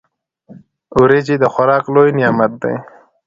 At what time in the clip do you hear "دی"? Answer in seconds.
2.61-2.75